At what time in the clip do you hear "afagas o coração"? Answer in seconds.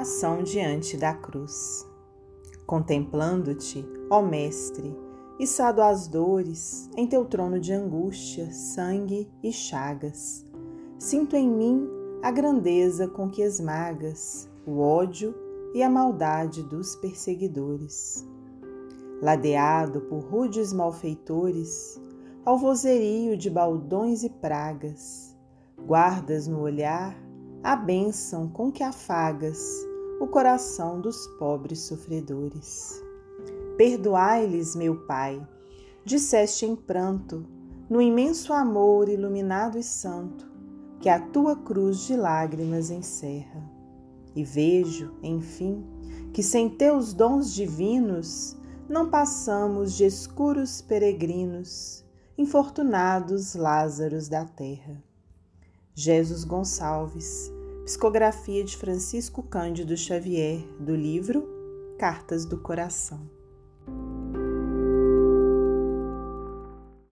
28.82-31.00